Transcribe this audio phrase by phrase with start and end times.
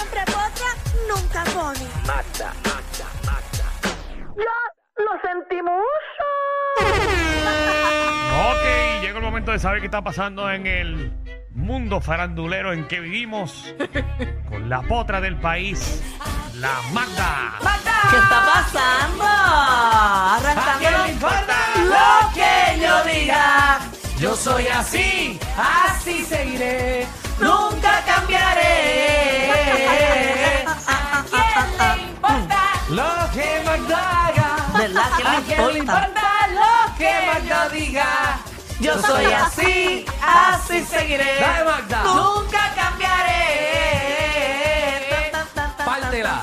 [0.00, 0.66] Siempre potra,
[1.14, 1.86] nunca pone.
[2.06, 3.68] Magda, Magda, Magda.
[4.34, 4.58] ¡Ya
[4.96, 5.82] lo sentimos!
[8.48, 11.12] Ok, llegó el momento de saber qué está pasando en el
[11.50, 13.74] mundo farandulero en que vivimos
[14.48, 16.02] con la potra del país,
[16.54, 17.58] la Magda.
[18.10, 19.24] ¿Qué está pasando?
[19.24, 23.80] Arrancando ¿A quién le importa lo que yo diga?
[24.18, 27.06] Yo soy así, así seguiré,
[27.38, 27.69] nunca
[35.46, 36.48] que ¿A le quién le importa?
[36.54, 38.38] lo que Magda diga?
[38.80, 42.02] Yo soy así, así seguiré, Dale, Magda.
[42.04, 43.70] nunca cambiaré.
[45.84, 46.42] Pártela.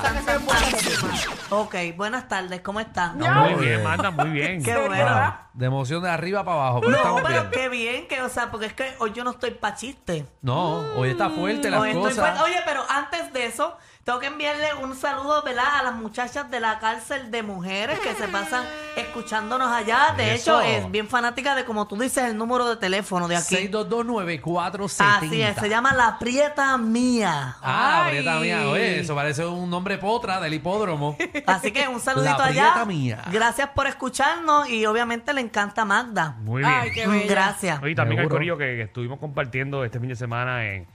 [1.50, 3.18] Ok, buenas tardes, ¿cómo están?
[3.18, 4.62] Muy bien, Magda, muy bien.
[4.62, 5.34] Qué bueno.
[5.54, 6.80] De emoción de arriba para abajo.
[6.80, 7.50] pero No, estamos pero bien.
[7.50, 10.26] qué bien que, o sea, porque es que hoy yo no estoy pa' chiste.
[10.42, 12.18] No, hoy está fuerte las Hoy estoy cosas.
[12.18, 12.42] fuerte.
[12.42, 13.76] Oye, pero antes de eso,
[14.08, 15.80] tengo que enviarle un saludo, ¿verdad?
[15.80, 18.64] A las muchachas de la cárcel de mujeres que se pasan
[18.96, 20.14] escuchándonos allá.
[20.16, 20.62] De Eso.
[20.62, 23.54] hecho, es bien fanática de, como tú dices, el número de teléfono de aquí.
[23.68, 25.00] 6229470.
[25.18, 27.56] Así es, se llama La Prieta Mía.
[27.60, 28.12] Ah, Ay.
[28.12, 28.66] Prieta mía.
[28.70, 31.14] Oye, eso parece un nombre potra del hipódromo.
[31.46, 32.62] Así que un saludito La allá.
[32.62, 33.22] Prieta Mía.
[33.30, 36.34] Gracias por escucharnos y obviamente le encanta Magda.
[36.38, 36.72] Muy bien.
[36.74, 37.26] Ay, qué bella.
[37.26, 37.82] Gracias.
[37.82, 38.36] Oye, también el Seguro.
[38.36, 40.86] corillo que, que estuvimos compartiendo este fin de semana en,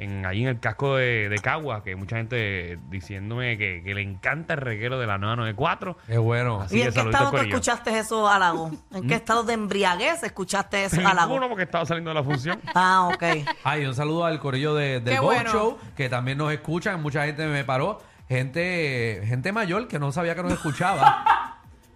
[0.00, 4.00] en allí en el casco de, de Cagua, que mucha gente diciéndome que, que le
[4.00, 5.96] encanta el reguero de la 994.
[6.06, 6.62] Qué bueno.
[6.62, 8.70] Así ¿Y en qué estado tú escuchaste eso, Halago?
[8.94, 11.32] ¿En qué estado de embriaguez escuchaste eso, Halago?
[11.32, 12.60] Ninguno porque estaba saliendo de la función.
[12.82, 13.22] Ah, ok.
[13.64, 15.50] Ay, un saludo al corillo de, del Bob bueno.
[15.50, 17.02] Show, que también nos escuchan.
[17.02, 18.00] Mucha gente me paró.
[18.28, 21.24] Gente, gente mayor que no sabía que nos escuchaba.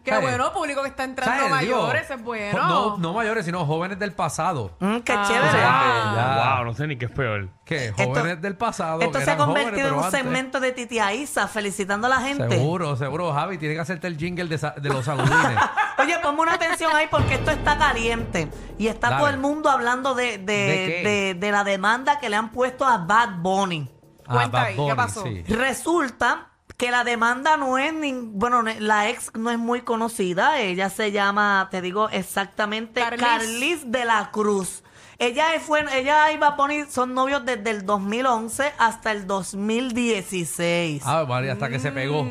[0.05, 0.28] Qué ¿Sabes?
[0.28, 1.66] bueno, público que está entrando ¿Sabes?
[1.66, 2.58] Digo, mayores, es bueno.
[2.69, 4.77] No, no mayores, sino jóvenes del pasado.
[4.78, 5.24] Mm, qué Ah.
[5.27, 5.48] chévere.
[5.48, 7.48] O sea, que ya- Wow, no sé ni qué es peor.
[7.64, 7.86] ¿Qué?
[7.86, 9.00] Esto- Jóvenes del pasado.
[9.00, 10.20] Esto se ha jóvenes, convertido en un antes.
[10.20, 12.48] segmento de Titia Isa, felicitando a la gente.
[12.50, 13.56] Seguro, seguro, Javi.
[13.56, 15.58] Tiene que hacerte el jingle de, los saludines.
[15.98, 18.48] Oye, ponme una atención ahí porque esto está caliente.
[18.77, 19.20] Y está Dale.
[19.23, 21.08] todo el mundo hablando de, de, ¿De qué?
[21.08, 23.90] de- de la demanda que le han puesto a Bad Bunny.
[24.27, 25.23] Cuenta Bad ahí, ¿qué pasó?
[25.23, 25.42] sí.
[25.48, 30.58] Resulta que la demanda no es ni, bueno, ne- la ex no es muy conocida,
[30.61, 33.20] ella se llama, te digo exactamente, Carlis.
[33.20, 34.83] Carlis, de la Cruz.
[35.18, 41.02] Ella fue, ella y Bad Bunny son novios desde el 2011 hasta el 2016.
[41.07, 42.24] Ah, María, hasta que se pegó.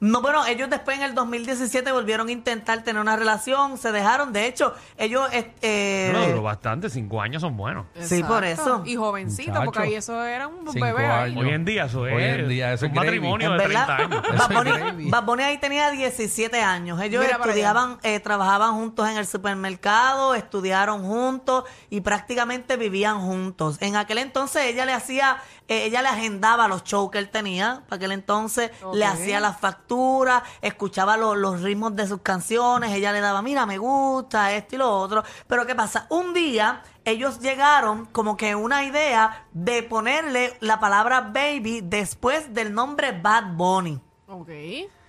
[0.00, 4.32] No, bueno, ellos después en el 2017 volvieron a intentar tener una relación, se dejaron,
[4.32, 7.86] de hecho, ellos, eh, eh, No, duró bastante, cinco años son buenos.
[8.00, 8.82] Sí, por eso.
[8.86, 9.64] Y jovencito, Muchacho.
[9.66, 11.06] porque ahí eso era un Cinco bebé.
[11.06, 11.32] ahí.
[11.32, 11.44] años.
[11.44, 13.06] Hoy en día eso es, Hoy en día eso un es gravy.
[13.08, 13.96] matrimonio ¿En de verdad?
[13.96, 14.22] 30 años.
[14.38, 15.10] Bad es Bunny, gravy.
[15.10, 17.00] Bad Bunny ahí tenía 17 años.
[17.00, 23.20] Ellos Mira para estudiaban, eh, trabajaban juntos en el supermercado, estudiaron juntos y prácticamente vivían
[23.20, 23.76] juntos.
[23.80, 25.36] En aquel entonces ella le hacía,
[25.70, 27.82] eh, ella le agendaba los shows que él tenía.
[27.88, 32.90] Para aquel entonces le hacía las facturas, escuchaba lo- los ritmos de sus canciones.
[32.92, 35.22] Ella le daba, mira, me gusta esto y lo otro.
[35.46, 36.06] Pero ¿qué pasa?
[36.10, 42.74] Un día ellos llegaron como que una idea de ponerle la palabra baby después del
[42.74, 44.00] nombre Bad Bunny.
[44.26, 44.48] Ok.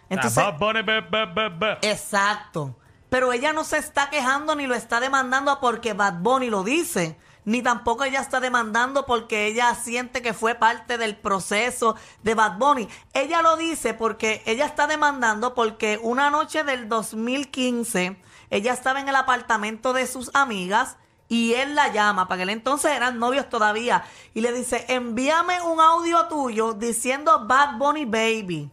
[0.09, 1.77] Entonces, Bad Bunny, be- be- be- be.
[1.89, 2.75] exacto.
[3.09, 7.17] Pero ella no se está quejando ni lo está demandando porque Bad Bunny lo dice.
[7.43, 12.57] Ni tampoco ella está demandando porque ella siente que fue parte del proceso de Bad
[12.57, 12.87] Bunny.
[13.13, 19.09] Ella lo dice porque ella está demandando porque una noche del 2015 ella estaba en
[19.09, 20.97] el apartamento de sus amigas
[21.31, 24.03] y él la llama, para que entonces eran novios todavía,
[24.33, 28.69] y le dice, envíame un audio tuyo diciendo Bad Bunny Baby.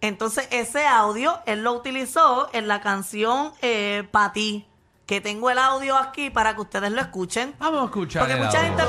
[0.00, 4.68] Entonces ese audio él lo utilizó en la canción eh, Pa' ti,
[5.06, 7.54] que tengo el audio aquí para que ustedes lo escuchen.
[7.58, 8.22] Vamos a escuchar.
[8.22, 8.76] Porque el mucha audio.
[8.76, 8.82] gente...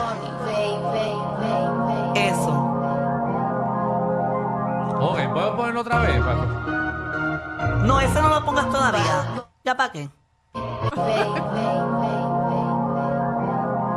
[2.27, 2.49] Eso.
[4.99, 6.19] Ok, ¿puedo ponerlo otra vez?
[7.83, 9.45] No, ese no lo pongas todavía.
[9.63, 10.09] ¿Ya para qué?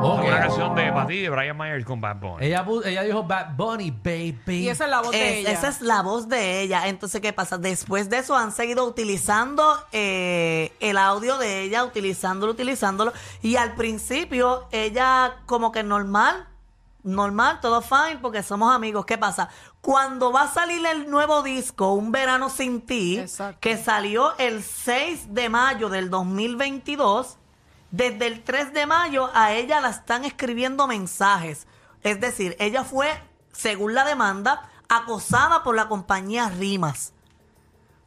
[0.03, 0.25] Ok.
[0.25, 2.47] Una canción de Pati de Brian Myers con Bad Bunny.
[2.47, 4.60] Ella, pu- ella dijo Bad Bunny, baby.
[4.65, 5.53] Y esa es la voz de Es- ella.
[5.53, 6.89] esa es la voz de ella.
[6.89, 7.59] Entonces, ¿qué pasa?
[7.59, 13.13] Después de eso han seguido utilizando eh, el audio de ella, utilizándolo, utilizándolo.
[13.42, 16.47] Y al principio, ella como que normal,
[17.03, 19.04] normal, todo fine, porque somos amigos.
[19.04, 19.48] ¿Qué pasa?
[19.83, 23.59] Cuando va a salir el nuevo disco, Un Verano Sin Ti, Exacto.
[23.60, 27.36] que salió el 6 de mayo del 2022,
[27.91, 31.66] desde el 3 de mayo a ella la están escribiendo mensajes.
[32.03, 33.09] Es decir, ella fue,
[33.53, 37.13] según la demanda, acosada por la compañía Rimas.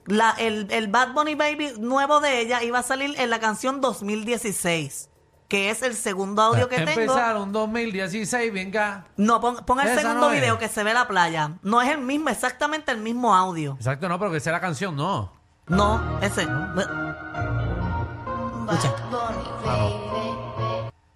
[0.05, 3.79] La, el, el Bad Bunny Baby nuevo de ella iba a salir en la canción
[3.81, 5.09] 2016.
[5.47, 7.01] que es el segundo audio que tengo.
[7.01, 9.05] Empezaron 2016, venga.
[9.17, 10.41] No, pon, pon el segundo no es.
[10.41, 11.51] video que se ve la playa.
[11.61, 13.75] No es el mismo, exactamente el mismo audio.
[13.77, 15.31] Exacto, no, pero que sea la canción, no.
[15.67, 16.47] No, ese.
[18.71, 18.93] Escucha.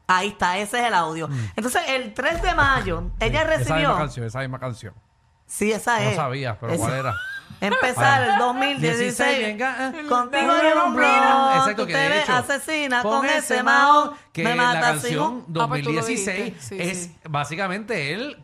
[0.10, 1.28] Ahí está, ese es el audio.
[1.56, 3.98] Entonces, el 3 de mayo, ella Esa misma recibió.
[3.98, 4.94] canción, esa misma canción.
[5.46, 6.16] Sí, esa No es.
[6.16, 7.16] sabía, pero Esa- ¿cuál era?
[7.60, 9.40] Empezar el 16, 2016.
[9.48, 9.90] venga.
[9.90, 10.06] eh.
[10.08, 11.08] Contigo en un blog,
[11.56, 14.82] Exacto, tú que te de ves hecho, asesina con ese mahón, que me la sin
[14.82, 16.62] canción un- Ah, pues tú lo 2016 dijiste.
[16.68, 17.18] Sí, es sí.
[17.30, 18.38] básicamente él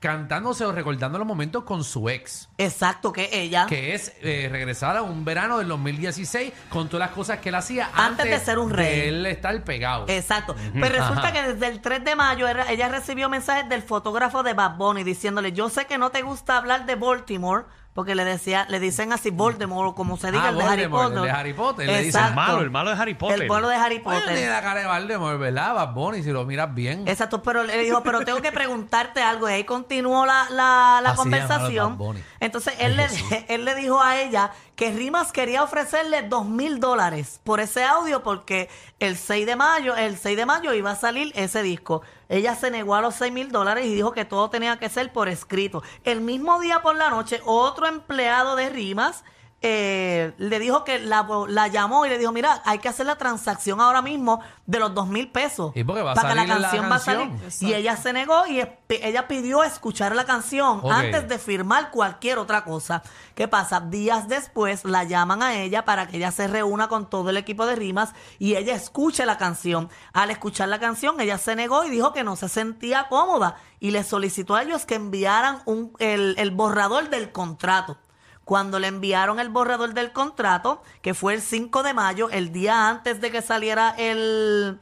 [0.00, 2.48] cantándose o recordando los momentos con su ex.
[2.56, 3.66] Exacto, que ella.
[3.66, 7.54] Que es eh, regresar a un verano del 2016 con todas las cosas que él
[7.54, 8.86] hacía Antes de ser un rey.
[8.86, 10.06] De él estar pegado.
[10.08, 10.56] Exacto.
[10.78, 11.32] Pues resulta Ajá.
[11.32, 15.04] que desde el 3 de mayo era- ella recibió mensajes del fotógrafo de Bad Bunny
[15.04, 17.64] diciéndole, yo sé que no te gusta hablar de Baltimore,
[17.94, 20.86] porque le decía, le dicen así Voldemort, o como se diga, Ah, el de Harry
[20.86, 21.18] Voldemort, Potter.
[21.18, 23.42] el de Harry Potter, le dicen El malo, el malo de Harry Potter.
[23.42, 24.48] El malo de Harry Oye, tiene Potter.
[24.50, 25.74] la cara de Valdemar, ¿verdad?
[25.74, 27.06] Bad Bunny, si lo miras bien.
[27.08, 29.48] Exacto, pero le dijo, pero tengo que preguntarte algo.
[29.50, 31.98] Y ahí continuó la, la, la conversación.
[32.38, 33.06] Entonces él le,
[33.48, 34.50] él le dijo a ella
[34.80, 39.94] que Rimas quería ofrecerle dos mil dólares por ese audio porque el 6 de mayo,
[39.94, 42.00] el 6 de mayo iba a salir ese disco.
[42.30, 45.12] Ella se negó a los 6 mil dólares y dijo que todo tenía que ser
[45.12, 45.82] por escrito.
[46.02, 49.22] El mismo día por la noche, otro empleado de Rimas
[49.62, 53.16] eh, le dijo que la, la llamó y le dijo, mira, hay que hacer la
[53.16, 55.72] transacción ahora mismo de los dos mil pesos.
[55.74, 57.40] Y porque va a para que la salir la canción va a salir.
[57.40, 57.70] canción.
[57.70, 62.64] Y ella se negó y ella pidió escuchar la canción antes de firmar cualquier otra
[62.64, 63.02] cosa.
[63.34, 63.80] ¿Qué pasa?
[63.80, 67.66] Días después la llaman a ella para que ella se reúna con todo el equipo
[67.66, 69.90] de rimas y ella escuche la canción.
[70.12, 73.90] Al escuchar la canción, ella se negó y dijo que no se sentía cómoda y
[73.90, 77.98] le solicitó a ellos que enviaran un, el, el borrador del contrato.
[78.50, 82.88] Cuando le enviaron el borrador del contrato, que fue el 5 de mayo, el día
[82.88, 84.80] antes de que saliera el,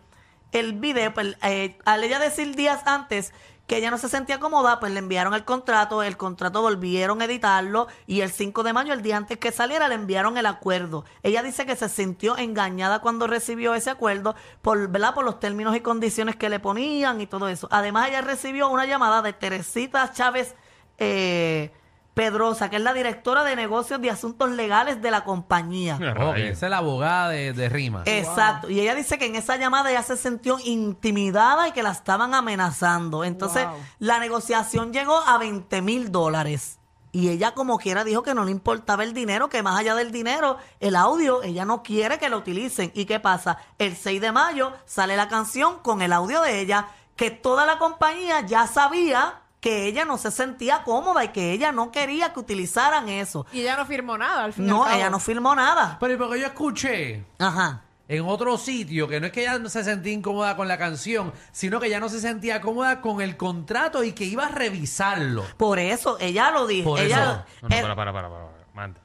[0.52, 3.34] el video, pues, eh, al ella decir días antes
[3.66, 7.26] que ella no se sentía cómoda, pues le enviaron el contrato, el contrato volvieron a
[7.26, 11.04] editarlo y el 5 de mayo, el día antes que saliera, le enviaron el acuerdo.
[11.22, 15.12] Ella dice que se sintió engañada cuando recibió ese acuerdo por, ¿verdad?
[15.12, 17.68] por los términos y condiciones que le ponían y todo eso.
[17.70, 20.54] Además, ella recibió una llamada de Teresita Chávez
[20.96, 21.70] eh,
[22.18, 25.94] Pedrosa, que es la directora de negocios de asuntos legales de la compañía.
[26.20, 28.02] Ok, esa es la abogada de, de Rima.
[28.06, 28.68] Exacto.
[28.68, 32.34] Y ella dice que en esa llamada ella se sintió intimidada y que la estaban
[32.34, 33.22] amenazando.
[33.22, 33.76] Entonces, Wow.
[34.00, 36.80] la negociación llegó a 20 mil dólares.
[37.12, 40.10] Y ella como quiera dijo que no le importaba el dinero, que más allá del
[40.10, 42.90] dinero, el audio, ella no quiere que lo utilicen.
[42.96, 43.58] ¿Y qué pasa?
[43.78, 47.78] El 6 de mayo sale la canción con el audio de ella, que toda la
[47.78, 52.40] compañía ya sabía que ella no se sentía cómoda y que ella no quería que
[52.40, 53.44] utilizaran eso.
[53.52, 54.70] Y ella no firmó nada al final.
[54.70, 55.96] No, ella no firmó nada.
[56.00, 57.82] Pero ¿y porque yo escuché Ajá.
[58.06, 61.32] en otro sitio que no es que ella no se sentía incómoda con la canción,
[61.50, 65.44] sino que ella no se sentía cómoda con el contrato y que iba a revisarlo.
[65.56, 66.90] Por eso, ella lo dijo.
[66.90, 67.62] Por ella, eso.
[67.62, 68.58] No, no, eh, para, para, para, para, para.
[68.74, 69.00] Manda.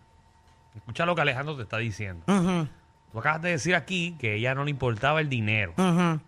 [0.76, 2.24] Escucha lo que Alejandro te está diciendo.
[2.28, 2.68] ujú,
[3.12, 5.74] Tú acabas de decir aquí que ella no le importaba el dinero.
[5.78, 6.20] ujú.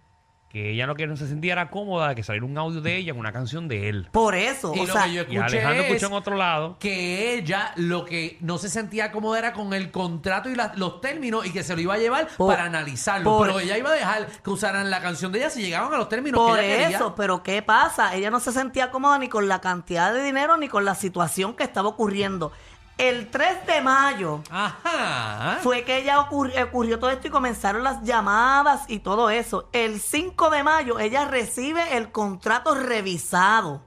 [0.56, 3.12] Que ella no, que no se sintiera cómoda de que saliera un audio de ella
[3.12, 4.08] en una canción de él.
[4.14, 6.36] Por eso, Y o lo sea, que yo Y escuché Alejandro es escuchó en otro
[6.38, 6.78] lado.
[6.80, 11.02] que ella lo que no se sentía cómoda era con el contrato y la- los
[11.02, 13.38] términos y que se lo iba a llevar Por- para analizarlo.
[13.38, 15.98] por- pero ella iba a dejar que usaran la canción de ella si llegaban a
[15.98, 16.98] los términos por que ella quería.
[17.00, 18.16] eso, pero ¿qué pasa?
[18.16, 21.54] Ella no se sentía cómoda ni con la cantidad de dinero ni con la situación
[21.58, 22.54] que estaba ocurriendo.
[22.98, 25.60] El 3 de mayo Ajá.
[25.62, 29.68] fue que ella ocurri- ocurrió todo esto y comenzaron las llamadas y todo eso.
[29.74, 33.82] El 5 de mayo ella recibe el contrato revisado.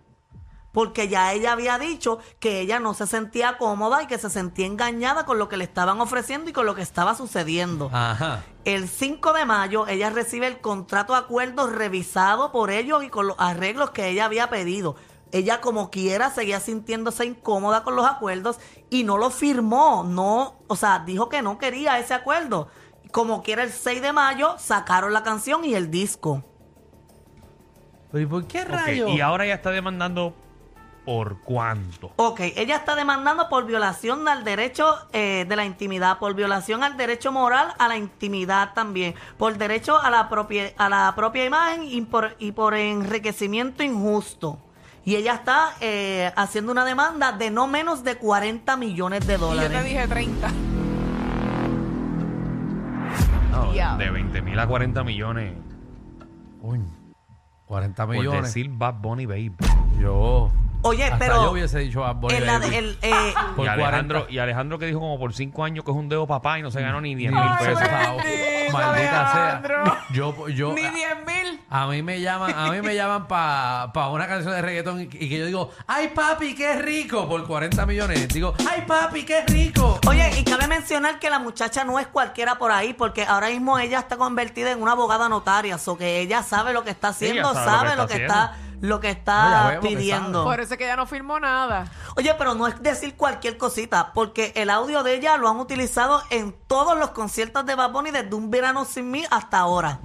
[0.71, 4.67] Porque ya ella había dicho que ella no se sentía cómoda y que se sentía
[4.67, 7.91] engañada con lo que le estaban ofreciendo y con lo que estaba sucediendo.
[7.93, 8.45] Ajá.
[8.67, 13.27] El 5 de mayo ella recibe el contrato de acuerdo revisado por ellos y con
[13.29, 14.95] los arreglos que ella había pedido.
[15.33, 18.59] Ella como quiera seguía sintiéndose incómoda con los acuerdos
[18.91, 22.69] y no lo firmó, no, o sea, dijo que no quería ese acuerdo.
[23.13, 26.45] Como quiera el 6 de mayo sacaron la canción y el disco.
[28.11, 29.11] Pero ¿y por qué Ok, rayos?
[29.11, 30.35] Y ahora ella está demandando
[31.05, 32.13] por cuánto.
[32.17, 36.99] Ok, ella está demandando por violación al derecho eh, de la intimidad, por violación al
[36.99, 41.85] derecho moral a la intimidad también, por derecho a la propia, a la propia imagen
[41.85, 44.59] y por, y por enriquecimiento injusto.
[45.09, 49.39] Y ella está eh, haciendo una demanda de no menos de 40 millones de Y
[49.39, 49.85] yo te dólares.
[49.85, 50.49] dije 30.
[53.51, 55.55] No, de 20 mil a 40 millones.
[56.61, 56.85] Coño,
[57.65, 58.43] 40 Por millones.
[58.43, 59.57] decir Bad Bunny Baby.
[59.99, 60.51] Yo.
[60.83, 62.75] Oye, Hasta pero yo hubiese dicho Bad Bunny en la- Baby.
[62.77, 64.31] el, eh, Por y, Alejandro, 40.
[64.33, 66.71] y Alejandro que dijo como por 5 años que es un dedo papá y no
[66.71, 67.81] se ganó ni 10 Ni mil pesos.
[67.81, 67.89] pesos.
[68.23, 69.85] bendito, Maldita Alejandro.
[69.87, 70.05] sea.
[70.13, 70.93] Yo, yo, Ni 10
[71.27, 71.28] mil
[71.71, 75.29] A mí me llaman, a mí me llaman para una canción de reggaetón y, y
[75.29, 78.29] que yo digo, ay papi, qué rico, por 40 millones.
[78.29, 80.01] Digo, ay papi, qué rico.
[80.07, 83.79] Oye, y cabe mencionar que la muchacha no es cualquiera por ahí, porque ahora mismo
[83.79, 87.51] ella está convertida en una abogada notaria, o que ella sabe lo que está haciendo,
[87.51, 90.45] Ella sabe, sabe lo lo que que está, lo que No, está vemos que pidiendo.
[90.45, 91.91] Por eso es que ella no firmó nada.
[92.17, 96.23] Oye, pero no es decir cualquier cosita, porque el audio de ella lo han utilizado
[96.31, 100.01] en todos los conciertos de Bad Bunny desde un verano sin mí hasta ahora.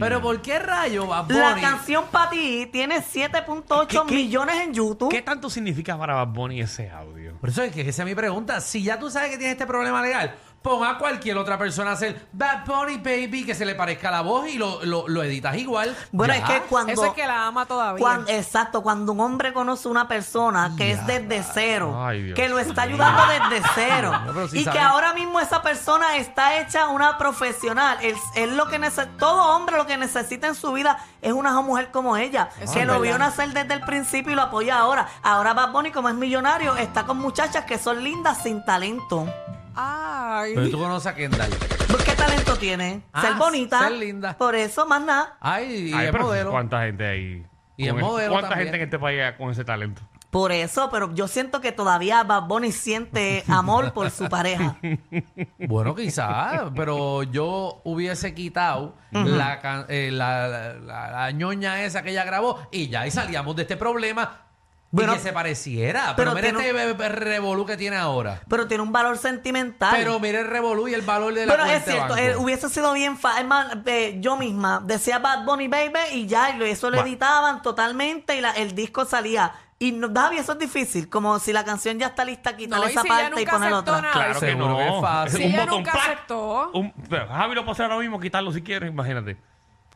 [0.00, 1.60] Pero ¿por qué rayo Bad La Bunny?
[1.60, 5.10] canción para ti tiene 7.8 ¿Qué- qué- millones en YouTube.
[5.10, 7.34] ¿Qué tanto significa para Bad Bunny ese audio?
[7.40, 8.60] Por eso es que esa es mi pregunta.
[8.60, 10.34] Si ya tú sabes que tienes este problema legal,
[10.64, 14.22] pon a cualquier otra persona a hacer Bad Bunny Baby que se le parezca la
[14.22, 15.94] voz y lo, lo, lo editas igual.
[16.10, 16.40] Bueno, Ya.
[16.40, 16.90] es que cuando...
[16.90, 18.00] Eso es que la ama todavía.
[18.00, 22.48] Cuan- exacto, cuando un hombre conoce a una persona que es desde cero, Ay, que
[22.48, 26.56] lo está ayudando desde cero, No, pero sí y que ahora mismo esa persona está
[26.58, 27.98] hecha una profesional,
[28.34, 28.78] él lo que
[29.18, 32.80] todo hombre lo que necesita en su vida es una mujer como ella, Eso que
[32.80, 35.08] es lo vio nacer desde el principio y lo apoya ahora.
[35.22, 39.26] Ahora Bad Bunny, como es millonario, está con muchachas que son lindas sin talento.
[39.74, 40.52] Ay.
[40.54, 41.50] Pero tú conoces a Kendall.
[42.04, 43.02] ¿Qué talento tiene?
[43.12, 43.78] Ah, ser bonita.
[43.80, 44.36] ser linda.
[44.36, 45.36] Por eso, más nada.
[45.40, 46.50] Ay, y Ay, es pero modelo.
[46.50, 47.46] ¿Cuánta gente hay?
[47.76, 48.66] Y con es el- modelo ¿Cuánta también.
[48.68, 50.02] gente en este país hay con ese talento?
[50.30, 54.76] Por eso, pero yo siento que todavía Bad Bunny siente amor por su pareja.
[55.68, 62.02] Bueno, quizás, pero yo hubiese quitado la, can- eh, la, la- la- la ñoña esa
[62.02, 64.43] que ella grabó y ya ahí salíamos de este problema
[64.94, 66.14] Bueno, y que se pareciera.
[66.16, 68.40] Pero, pero mira tiene este revolú que tiene ahora.
[68.48, 69.94] Pero tiene un valor sentimental.
[69.96, 72.16] Pero mira el revolú y el valor de la Bueno, es cierto, banco.
[72.16, 73.46] eh, hubiese sido bien fácil.
[74.20, 77.08] yo misma decía Bad Bunny Baby y ya, y eso lo Bueno.
[77.08, 79.52] editaban totalmente y la- el disco salía.
[79.80, 81.08] Y no, David, eso es difícil.
[81.10, 83.44] Como si la canción ya está lista, quitarle No, y esa si ella parte y
[83.44, 84.00] nunca poner aceptó otra.
[84.00, 84.12] nada.
[84.12, 84.76] Claro que no.
[84.78, 85.36] que es fácil.
[85.40, 86.70] Si ella nunca aceptó.
[86.72, 89.36] Un- pero Javi lo puede hacer ahora mismo, quitarlo si quieres, imagínate.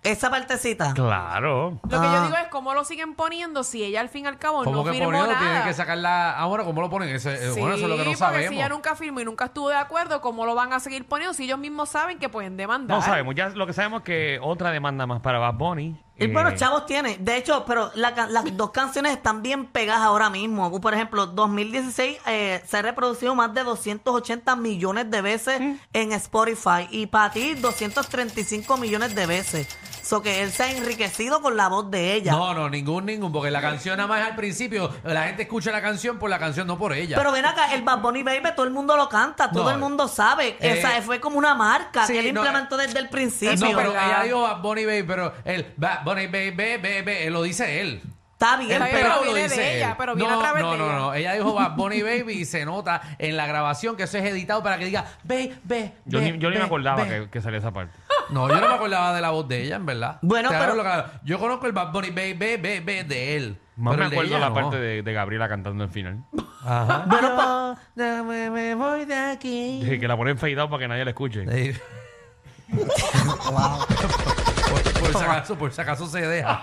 [0.04, 0.94] Esa partecita.
[0.94, 1.78] Claro.
[1.82, 2.12] Lo que Ah.
[2.20, 4.76] yo digo es cómo lo siguen poniendo si ella al fin y al cabo ¿Cómo
[4.78, 5.32] no que firmó poniendo?
[5.32, 5.40] nada.
[5.40, 6.64] Tienen que sacarla ahora.
[6.64, 7.08] ¿Cómo lo ponen?
[7.08, 8.48] Ese- eh, Sí, bueno, eso es lo que no porque sabemos.
[8.50, 11.34] si ella nunca firmó y nunca estuvo de acuerdo, ¿cómo lo van a seguir poniendo
[11.34, 12.96] si ellos mismos saben que pueden demandar?
[12.96, 16.00] No sabemos, ya lo que sabemos es que otra demanda más para Bad Bunny.
[16.18, 17.16] Y eh, bueno, chavos tiene.
[17.20, 20.80] De hecho, pero la las dos canciones están bien pegadas ahora mismo.
[20.80, 25.74] Por ejemplo, 2016 eh, se ha reproducido más de 280 millones de veces Mm.
[25.92, 26.88] en Spotify.
[26.90, 29.68] Y para ti, 235 millones de veces.
[30.08, 32.32] So que él se ha enriquecido con la voz de ella.
[32.32, 35.82] No, no, ningún, ningún, porque la canción nada más al principio, la gente escucha la
[35.82, 37.14] canción por la canción, no por ella.
[37.18, 39.76] Pero ven acá, el Bad Bunny Baby, todo el mundo lo canta, todo No, el
[39.78, 40.56] mundo sabe.
[40.60, 43.54] eh, Esa fue como una marca sí, que él no, implementó desde el principio.
[43.70, 47.42] no, pero ella dijo Bad Bunny Baby, pero él, Bad Bunny Baby, baby, baby, lo
[47.42, 48.00] dice él.
[48.32, 49.08] Está bien, Está bien, pero...
[49.14, 50.94] pero lo viene de ella, pero viene no, a través no, de no, ella.
[50.96, 54.24] no, ella dijo Bad Bunny Baby y se nota en la grabación que eso es
[54.24, 55.52] editado para que diga, ve,
[56.06, 57.24] Yo, ni, yo ni me acordaba ve".
[57.24, 57.92] que, que salía esa parte.
[58.30, 60.18] No, yo no me acordaba de la voz de ella, en verdad.
[60.22, 61.04] Bueno, Te pero- hablo claro.
[61.24, 63.58] Yo conozco el Bad Bunny Baby, Baby, Baby de él.
[63.76, 64.54] Más pero me el de acuerdo ella la no.
[64.54, 66.24] parte de, de Gabriela cantando al final.
[66.64, 67.04] Ajá.
[67.08, 69.80] Bueno, Yo me, me voy de aquí.
[69.82, 71.44] Dije que la ponen feidado para que nadie la escuche.
[71.46, 71.78] Sí.
[74.68, 76.60] por, por si acaso, por si acaso se deja.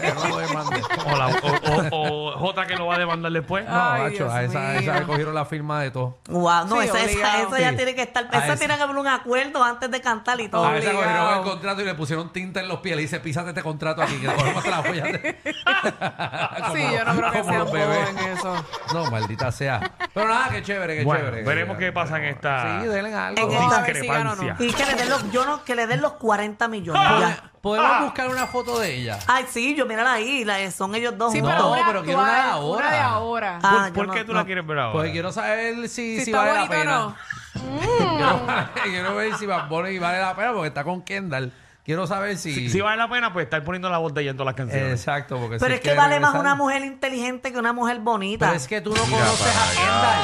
[0.00, 0.82] Que no lo demande.
[1.06, 3.64] O, la- o- o- o otra que lo va a demandar después.
[3.68, 4.80] No, Ay, macho, Dios a esa, a mío.
[4.80, 6.18] esa le cogieron la firma de todo.
[6.28, 7.58] Wow, no, Sí, esa, esa, obligado.
[7.58, 7.76] ya Sí.
[7.76, 10.48] tiene que estar, A esa esa- tiene que haber un acuerdo antes de cantar y
[10.48, 10.64] todo.
[10.66, 11.04] A esa Obligado.
[11.12, 12.96] cogieron el contrato y le pusieron tinta en los pies.
[12.96, 15.04] Le dice, písate este contrato aquí, que te la voy a...
[16.72, 18.08] Sí, yo no creo que como sea los un bebés.
[18.10, 18.64] en eso.
[18.94, 19.92] No, maldita sea.
[20.12, 21.42] Pero nada, qué chévere, qué Bueno, chévere.
[21.44, 23.40] veremos qué pasa en esta Sí, denle algo.
[23.40, 24.42] En esta a ver si gana o no.
[24.42, 24.66] discrepancia.
[24.66, 27.02] Y que le den los, yo no, que le den los 40 millones.
[27.02, 27.50] Ya.
[27.60, 29.18] ¿Podemos buscar una foto de ella?
[29.28, 31.56] Ay, sí, yo mírala ahí, la- son ellos dos Sí, juntos.
[31.56, 32.78] pero, una pero quiero una de actual, ahora.
[32.86, 33.58] Una de ahora.
[33.62, 34.38] Ah, ¿Por, yo por no- qué tú no.
[34.38, 34.92] la quieres ver ahora?
[34.94, 35.88] Porque quiero saber si,
[36.18, 36.96] si si está vale la bonito o pena.
[36.98, 37.16] no.
[37.80, 41.52] Quiero, quiero ver si Bad Bunny vale la pena porque está con Kendall.
[41.84, 42.54] Quiero saber si...
[42.54, 44.54] Si, si vale la pena, pues estar poniendo la voz de ella en todas las
[44.54, 44.92] canciones.
[44.92, 48.46] Exacto, porque Pero si es que vale más una mujer inteligente que una mujer bonita.
[48.46, 50.20] Pero es que tú no Mira conoces para a Kendall.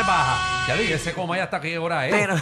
[0.00, 0.36] Es baja.
[0.68, 2.14] Ya dije, ese coma ya hasta qué hora es.
[2.14, 2.36] Pero-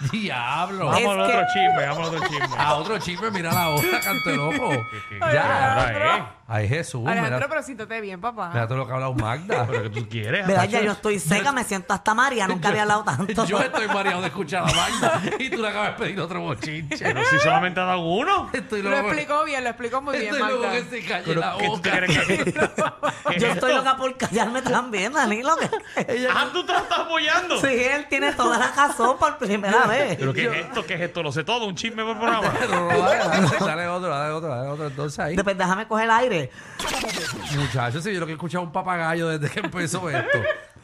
[0.12, 0.86] Diablo.
[0.86, 2.56] Vamos que- otro chisme, vamos al otro chisme.
[2.58, 4.68] A otro chisme, mira la hora, canto loco.
[4.90, 5.74] ¿Qué- qué- Ya.
[5.82, 6.22] ahora es?
[6.52, 7.06] Ay, Jesús.
[7.06, 8.50] Alejandro, Mira, pero siéntate bien, papá.
[8.52, 9.66] mira todo lo que ha hablado Magda.
[9.70, 10.44] Pero que tú quieres.
[10.48, 10.64] ¿Verdad?
[10.64, 10.72] Atacho.
[10.78, 13.44] Ya yo estoy seca, me siento hasta María, nunca había hablado tanto.
[13.44, 16.98] Yo estoy mareado de escuchar a Magda y tú le acabas de pedir otro bochinche.
[17.04, 18.50] Pero si solamente ha dado uno.
[18.52, 20.72] Estoy Lo explicó bien, lo explicó muy bien, Estoy loco Magda.
[20.72, 21.96] que se calle Pero la ¿qué tú te boca.
[22.06, 23.84] crees que ¿Qué es Yo estoy esto?
[23.84, 25.54] loca por callarme también, Danilo.
[25.56, 27.60] que- Ah, tú te la estás apoyando.
[27.60, 29.89] Sí, él tiene toda la razón por primera vez.
[30.18, 30.86] ¿Pero qué es esto?
[30.86, 31.22] ¿Qué es esto?
[31.22, 32.52] Lo sé todo, un chisme por programa.
[32.70, 34.86] No, no, dale, dale, dale otro, dale otro, dale otro.
[34.86, 35.36] Entonces ahí.
[35.36, 36.50] Después déjame coger el aire.
[37.56, 40.38] Muchachos, si yo lo que he escuchado un papagayo desde que empezó esto.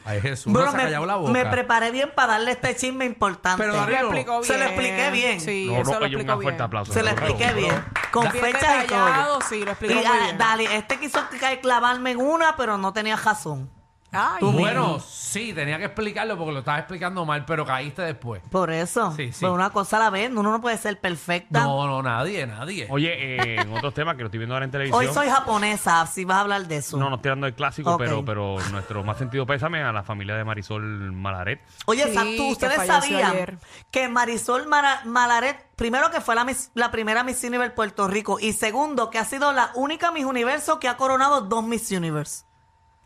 [0.05, 1.31] Ay, Jesús, Bueno, no se ha me, callado la boca.
[1.33, 3.61] me preparé bien para darle este chisme importante.
[3.61, 4.43] Pero, Se lo Danilo, explicó bien.
[4.45, 5.41] se lo expliqué bien.
[5.41, 6.61] Sí, No, eso no, lo oye, un explicó fuerte bien.
[6.61, 6.93] aplauso.
[6.93, 7.85] Se lo expliqué bien.
[8.11, 9.05] Con Bien fechas y todo.
[9.05, 10.37] detallado, sí, lo explicó Y, muy ah, bien.
[10.37, 11.19] Dali, este quiso
[11.61, 13.69] clavarme en una, pero no tenía razón.
[14.11, 18.41] Ay, Tú Bueno, sí, tenía que explicarlo porque lo estaba explicando mal, pero caíste después.
[18.49, 19.11] Por eso.
[19.15, 19.41] Sí, sí.
[19.41, 20.31] Pues una cosa a la vez.
[20.31, 21.63] Uno no puede ser perfecta.
[21.63, 22.87] No, no, nadie, nadie.
[22.89, 24.99] Oye, eh, en otros temas que lo estoy viendo ahora en televisión.
[25.05, 26.97] Hoy soy japonesa, si vas a hablar de eso.
[26.97, 27.99] No, no estoy dando el clásico, Ok.
[27.99, 31.61] pero, pero nuestro más sentido pésame a la familia de Marisol Malaret.
[31.85, 33.57] Oye, Sí, sa- ¿tú- que ustedes falleció sabían ayer.
[33.91, 38.39] que Marisol Mara- Malaret, primero que fue la, Miss- la primera Miss Universe Puerto Rico
[38.39, 42.45] y segundo que ha sido la única Miss Universo que ha coronado dos Miss Universe.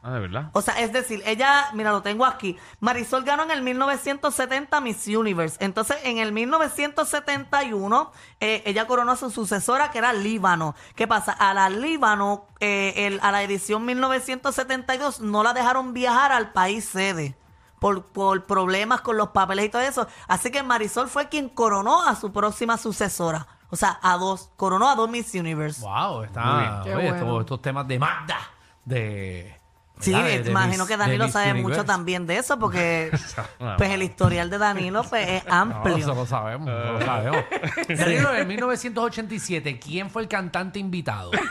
[0.04, 0.50] Ah, de verdad.
[0.54, 2.58] O sea, es decir, ella, mira, lo tengo aquí.
[2.80, 5.58] Marisol ganó en el 1970 Miss Universe.
[5.64, 10.76] Entonces, en el 1971, eh, ella coronó a su sucesora, que era Líbano.
[10.96, 11.32] ¿Qué pasa?
[11.34, 16.86] A la Líbano, eh, el- a la edición 1972, no la dejaron viajar al país
[16.86, 17.36] sede.
[17.80, 20.08] Por, por problemas con los papeles y todo eso.
[20.28, 23.48] Así que Marisol fue quien coronó a su próxima sucesora.
[23.72, 24.52] O sea, a dos.
[24.56, 25.82] Coronó a dos Miss Universe.
[25.82, 26.58] Wow, Muy está.
[26.60, 26.72] bien.
[26.84, 27.16] Qué Oye, bueno.
[27.26, 28.38] estos, estos temas de Magda,
[28.86, 29.61] de.
[30.02, 30.26] Sí, ¿verdad?
[30.28, 31.70] De- de imagino que Danilo Miss sabe Universe.
[31.78, 33.12] mucho también de eso, porque
[33.60, 35.98] No, pues el historial de Danilo pues, es No, amplio.
[35.98, 37.46] eso lo sabemos, eso lo sabemos.
[37.98, 41.32] Danilo, en 1987, ¿quién fue el cantante invitado?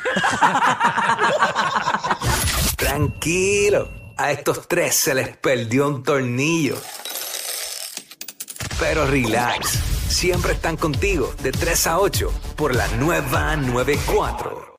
[2.77, 6.77] Tranquilo, a estos tres se les perdió un tornillo.
[8.79, 9.79] Pero relax,
[10.09, 14.70] siempre están contigo de 3 a 8 por la nueva 94.